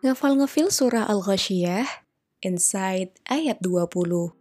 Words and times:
Ngafal 0.00 0.40
ngefil 0.40 0.72
surah 0.72 1.12
Al-Ghasyiyah, 1.12 1.84
Inside 2.40 3.20
ayat 3.28 3.60
20. 3.60 4.32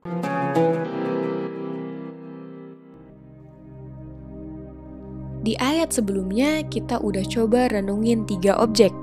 Di 5.44 5.60
ayat 5.60 5.92
sebelumnya 5.92 6.64
kita 6.64 7.04
udah 7.04 7.28
coba 7.28 7.68
renungin 7.76 8.24
tiga 8.24 8.56
objek. 8.56 8.96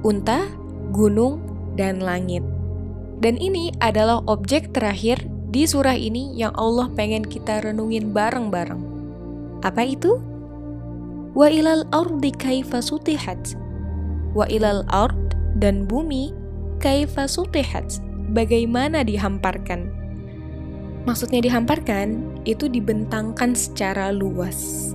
Unta, 0.00 0.48
gunung, 0.96 1.44
dan 1.76 2.00
langit. 2.00 2.40
Dan 3.20 3.36
ini 3.36 3.68
adalah 3.84 4.24
objek 4.24 4.72
terakhir 4.72 5.20
di 5.52 5.68
surah 5.68 6.00
ini 6.00 6.32
yang 6.32 6.56
Allah 6.56 6.88
pengen 6.96 7.28
kita 7.28 7.60
renungin 7.60 8.16
bareng-bareng. 8.16 8.80
Apa 9.60 9.84
itu? 9.84 10.16
Wa 11.36 11.52
ilal 11.52 11.84
ardi 11.92 12.32
kaifa 12.32 12.80
sutihat. 12.80 13.36
Wa 14.32 14.48
ilal 14.48 14.80
ard 14.88 15.23
dan 15.58 15.86
bumi 15.86 16.34
kaifa 16.82 17.26
sutihat. 17.30 17.86
Bagaimana 18.34 19.06
dihamparkan? 19.06 19.88
Maksudnya 21.04 21.44
dihamparkan 21.44 22.40
itu 22.48 22.66
dibentangkan 22.66 23.52
secara 23.52 24.08
luas. 24.08 24.90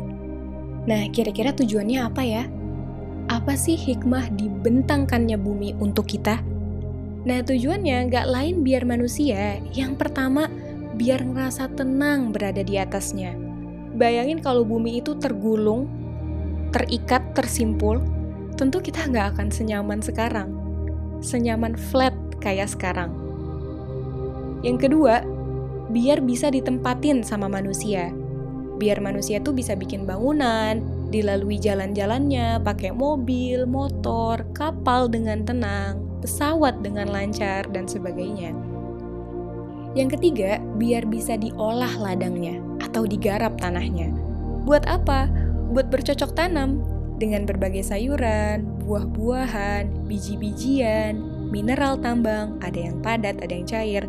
Nah, 0.89 1.05
kira-kira 1.13 1.53
tujuannya 1.53 1.99
apa 2.01 2.21
ya? 2.25 2.43
Apa 3.29 3.53
sih 3.53 3.77
hikmah 3.77 4.33
dibentangkannya 4.33 5.37
bumi 5.37 5.77
untuk 5.77 6.09
kita? 6.09 6.41
Nah, 7.29 7.45
tujuannya 7.45 8.09
nggak 8.09 8.25
lain 8.25 8.65
biar 8.65 8.89
manusia, 8.89 9.61
yang 9.69 9.93
pertama, 9.93 10.49
biar 10.97 11.21
ngerasa 11.21 11.69
tenang 11.77 12.33
berada 12.33 12.65
di 12.65 12.81
atasnya. 12.81 13.37
Bayangin 13.93 14.41
kalau 14.41 14.65
bumi 14.65 15.05
itu 15.05 15.13
tergulung, 15.21 15.85
terikat, 16.73 17.21
tersimpul, 17.37 18.01
tentu 18.59 18.83
kita 18.83 19.07
nggak 19.07 19.39
akan 19.39 19.47
senyaman 19.47 20.03
sekarang. 20.03 20.51
Senyaman 21.23 21.79
flat 21.79 22.11
kayak 22.43 22.67
sekarang. 22.67 23.15
Yang 24.67 24.91
kedua, 24.91 25.23
biar 25.87 26.19
bisa 26.19 26.51
ditempatin 26.51 27.23
sama 27.23 27.47
manusia. 27.47 28.11
Biar 28.75 28.99
manusia 28.99 29.39
tuh 29.39 29.55
bisa 29.55 29.79
bikin 29.79 30.03
bangunan, 30.03 30.83
dilalui 31.07 31.55
jalan-jalannya, 31.55 32.59
pakai 32.59 32.91
mobil, 32.91 33.63
motor, 33.63 34.43
kapal 34.51 35.07
dengan 35.07 35.47
tenang, 35.47 36.03
pesawat 36.19 36.83
dengan 36.83 37.07
lancar, 37.07 37.63
dan 37.71 37.87
sebagainya. 37.87 38.51
Yang 39.95 40.19
ketiga, 40.19 40.59
biar 40.75 41.07
bisa 41.07 41.39
diolah 41.39 41.95
ladangnya 41.95 42.59
atau 42.83 43.07
digarap 43.07 43.55
tanahnya. 43.55 44.11
Buat 44.67 44.83
apa? 44.83 45.31
Buat 45.71 45.87
bercocok 45.87 46.35
tanam 46.35 46.98
dengan 47.19 47.43
berbagai 47.43 47.83
sayuran, 47.91 48.65
buah-buahan, 48.87 50.07
biji-bijian, 50.07 51.19
mineral 51.51 51.99
tambang, 51.99 52.55
ada 52.63 52.79
yang 52.89 52.97
padat, 53.03 53.37
ada 53.43 53.53
yang 53.53 53.67
cair. 53.67 54.03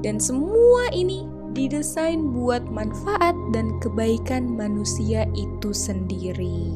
Dan 0.00 0.16
semua 0.16 0.88
ini 0.90 1.28
didesain 1.52 2.32
buat 2.32 2.64
manfaat 2.72 3.36
dan 3.52 3.76
kebaikan 3.84 4.48
manusia 4.48 5.28
itu 5.36 5.70
sendiri. 5.70 6.74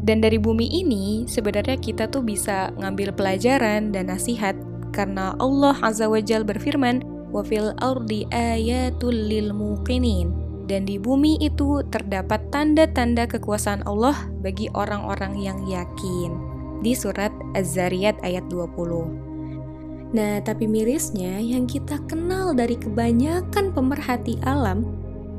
Dan 0.00 0.24
dari 0.24 0.40
bumi 0.40 0.66
ini 0.66 1.28
sebenarnya 1.28 1.76
kita 1.76 2.08
tuh 2.08 2.24
bisa 2.24 2.72
ngambil 2.80 3.12
pelajaran 3.12 3.92
dan 3.92 4.08
nasihat 4.08 4.56
karena 4.90 5.36
Allah 5.38 5.76
Azza 5.84 6.08
wa 6.08 6.18
Jal 6.18 6.42
berfirman, 6.42 7.04
"Wa 7.30 7.44
fil 7.44 7.76
ardi 7.78 8.24
ayatul 8.32 9.14
lil 9.14 9.52
muqinin." 9.52 10.49
Dan 10.70 10.86
di 10.86 11.02
bumi 11.02 11.34
itu 11.42 11.82
terdapat 11.90 12.46
tanda-tanda 12.54 13.26
kekuasaan 13.26 13.82
Allah 13.90 14.30
bagi 14.38 14.70
orang-orang 14.70 15.34
yang 15.42 15.58
yakin. 15.66 16.30
Di 16.78 16.94
surat 16.94 17.34
Az-Zariyat 17.58 18.22
ayat 18.22 18.46
20. 18.46 20.14
Nah, 20.14 20.38
tapi 20.46 20.70
mirisnya 20.70 21.42
yang 21.42 21.66
kita 21.66 21.98
kenal 22.06 22.54
dari 22.54 22.78
kebanyakan 22.78 23.74
pemerhati 23.74 24.38
alam, 24.46 24.86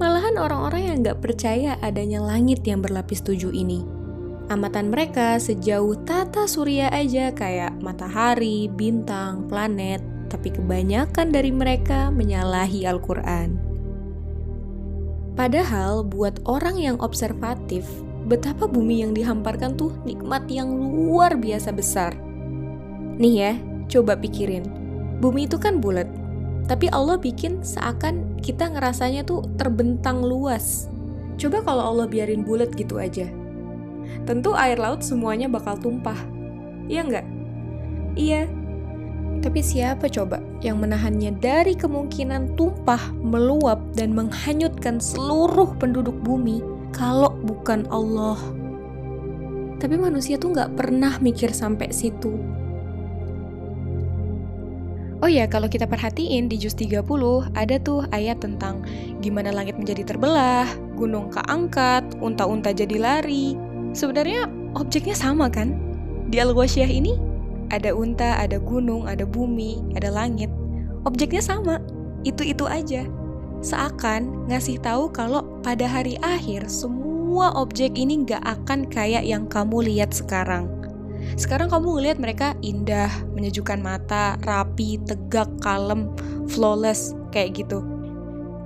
malahan 0.03 0.35
orang-orang 0.35 0.91
yang 0.91 0.97
nggak 0.99 1.23
percaya 1.23 1.79
adanya 1.79 2.19
langit 2.19 2.67
yang 2.67 2.83
berlapis 2.83 3.23
tujuh 3.23 3.55
ini. 3.55 3.87
Amatan 4.51 4.91
mereka 4.91 5.39
sejauh 5.39 5.95
tata 6.03 6.43
surya 6.43 6.91
aja 6.91 7.31
kayak 7.31 7.79
matahari, 7.79 8.67
bintang, 8.67 9.47
planet, 9.47 10.03
tapi 10.27 10.51
kebanyakan 10.51 11.31
dari 11.31 11.55
mereka 11.55 12.11
menyalahi 12.11 12.83
Al-Quran. 12.83 13.70
Padahal 15.35 16.03
buat 16.03 16.39
orang 16.45 16.77
yang 16.77 16.97
observatif, 16.99 17.87
betapa 18.27 18.67
bumi 18.67 19.01
yang 19.03 19.15
dihamparkan 19.15 19.79
tuh 19.79 19.95
nikmat 20.03 20.45
yang 20.51 20.69
luar 20.71 21.39
biasa 21.39 21.71
besar. 21.71 22.13
Nih 23.21 23.35
ya, 23.37 23.53
Coba 23.91 24.15
pikirin, 24.15 24.63
bumi 25.19 25.51
itu 25.51 25.59
kan 25.59 25.83
bulat, 25.83 26.07
tapi 26.63 26.87
Allah 26.95 27.19
bikin 27.19 27.59
seakan 27.59 28.39
kita 28.39 28.71
ngerasanya 28.71 29.27
tuh 29.27 29.43
terbentang 29.59 30.23
luas. 30.23 30.87
Coba 31.35 31.59
kalau 31.59 31.91
Allah 31.91 32.07
biarin 32.07 32.47
bulat 32.47 32.71
gitu 32.79 33.03
aja. 33.03 33.27
Tentu 34.23 34.55
air 34.55 34.79
laut 34.79 35.03
semuanya 35.03 35.51
bakal 35.51 35.75
tumpah. 35.75 36.15
Iya 36.87 37.03
nggak? 37.03 37.27
Iya. 38.15 38.47
Tapi 39.41 39.59
siapa 39.65 40.05
coba 40.05 40.37
yang 40.61 40.77
menahannya 40.77 41.33
dari 41.41 41.73
kemungkinan 41.73 42.53
tumpah, 42.53 43.09
meluap, 43.25 43.81
dan 43.97 44.13
menghanyutkan 44.13 45.01
seluruh 45.01 45.73
penduduk 45.81 46.13
bumi 46.21 46.61
kalau 46.93 47.33
bukan 47.41 47.89
Allah? 47.89 48.37
Tapi 49.81 49.97
manusia 49.97 50.37
tuh 50.37 50.53
nggak 50.53 50.77
pernah 50.77 51.17
mikir 51.17 51.49
sampai 51.49 51.89
situ 51.89 52.37
Oh 55.21 55.29
ya, 55.29 55.45
kalau 55.45 55.69
kita 55.69 55.85
perhatiin 55.85 56.49
di 56.49 56.57
juz 56.57 56.73
30 56.73 57.05
ada 57.53 57.75
tuh 57.77 58.01
ayat 58.09 58.41
tentang 58.41 58.81
gimana 59.21 59.53
langit 59.53 59.77
menjadi 59.77 60.01
terbelah, 60.01 60.65
gunung 60.97 61.29
keangkat, 61.29 62.01
unta-unta 62.17 62.73
jadi 62.73 62.97
lari. 62.97 63.53
Sebenarnya 63.93 64.49
objeknya 64.73 65.13
sama 65.13 65.45
kan? 65.45 65.77
Di 66.33 66.41
al 66.41 66.57
ini 66.57 67.13
ada 67.71 67.95
unta, 67.95 68.37
ada 68.37 68.59
gunung, 68.59 69.07
ada 69.07 69.23
bumi, 69.23 69.81
ada 69.95 70.11
langit. 70.11 70.51
Objeknya 71.07 71.41
sama, 71.41 71.79
itu-itu 72.27 72.67
aja. 72.67 73.07
Seakan 73.63 74.51
ngasih 74.51 74.77
tahu 74.83 75.09
kalau 75.09 75.41
pada 75.65 75.87
hari 75.87 76.19
akhir 76.21 76.67
semua 76.67 77.55
objek 77.55 77.95
ini 77.95 78.27
nggak 78.27 78.43
akan 78.43 78.85
kayak 78.91 79.23
yang 79.23 79.47
kamu 79.47 79.87
lihat 79.87 80.11
sekarang 80.11 80.81
sekarang 81.37 81.69
kamu 81.69 81.87
ngelihat 81.97 82.17
mereka 82.17 82.47
indah, 82.65 83.11
menyejukkan 83.37 83.79
mata, 83.79 84.35
rapi, 84.43 84.97
tegak, 85.05 85.47
kalem, 85.61 86.09
flawless, 86.49 87.13
kayak 87.29 87.61
gitu. 87.61 87.85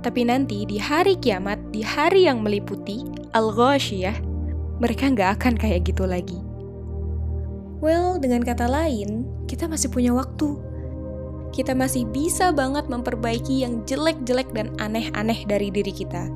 Tapi 0.00 0.26
nanti 0.26 0.64
di 0.64 0.78
hari 0.78 1.18
kiamat, 1.18 1.58
di 1.74 1.82
hari 1.82 2.26
yang 2.26 2.40
meliputi, 2.40 3.04
al 3.34 3.52
ya, 3.90 4.14
mereka 4.78 5.10
nggak 5.10 5.30
akan 5.40 5.54
kayak 5.58 5.88
gitu 5.88 6.06
lagi. 6.06 6.45
Well, 7.86 8.18
dengan 8.18 8.42
kata 8.42 8.66
lain, 8.66 9.30
kita 9.46 9.70
masih 9.70 9.94
punya 9.94 10.10
waktu. 10.10 10.58
Kita 11.54 11.70
masih 11.70 12.02
bisa 12.10 12.50
banget 12.50 12.90
memperbaiki 12.90 13.62
yang 13.62 13.86
jelek-jelek 13.86 14.50
dan 14.50 14.74
aneh-aneh 14.82 15.46
dari 15.46 15.70
diri 15.70 15.94
kita. 15.94 16.26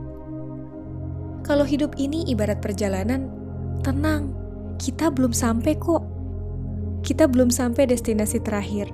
Kalau 1.43 1.67
hidup 1.67 1.99
ini 1.99 2.23
ibarat 2.31 2.63
perjalanan, 2.63 3.35
tenang, 3.83 4.31
kita 4.79 5.11
belum 5.11 5.35
sampai 5.35 5.75
kok. 5.75 6.07
Kita 7.03 7.27
belum 7.27 7.51
sampai 7.51 7.91
destinasi 7.91 8.39
terakhir. 8.47 8.87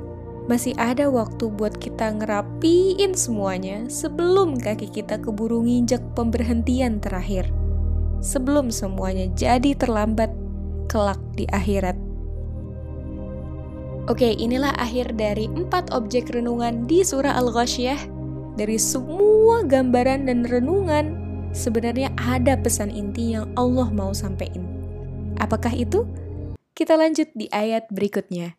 Masih 0.49 0.73
ada 0.81 1.13
waktu 1.13 1.53
buat 1.53 1.77
kita 1.77 2.09
ngerapiin 2.25 3.13
semuanya 3.13 3.85
sebelum 3.93 4.57
kaki 4.57 4.89
kita 4.97 5.21
keburu 5.21 5.61
nginjek 5.61 6.01
pemberhentian 6.17 7.05
terakhir. 7.05 7.53
Sebelum 8.25 8.73
semuanya 8.73 9.29
jadi 9.37 9.77
terlambat 9.77 10.33
kelak 10.89 11.21
di 11.37 11.45
akhirat. 11.53 12.06
Oke, 14.07 14.39
inilah 14.39 14.71
akhir 14.79 15.19
dari 15.19 15.51
empat 15.51 15.91
objek 15.91 16.31
renungan 16.31 16.87
di 16.87 17.03
surah 17.03 17.35
Al-Ghasyiyah. 17.43 18.15
Dari 18.55 18.79
semua 18.79 19.67
gambaran 19.67 20.31
dan 20.31 20.47
renungan, 20.47 21.19
sebenarnya 21.51 22.15
ada 22.15 22.55
pesan 22.55 22.95
inti 22.95 23.35
yang 23.35 23.51
Allah 23.59 23.91
mau 23.91 24.15
sampaikan. 24.15 24.63
Apakah 25.43 25.75
itu? 25.75 26.07
Kita 26.71 26.95
lanjut 26.95 27.35
di 27.35 27.51
ayat 27.51 27.91
berikutnya. 27.91 28.55